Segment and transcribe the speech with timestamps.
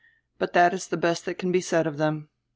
[0.39, 2.19] But diat is die best diat can be said of diem.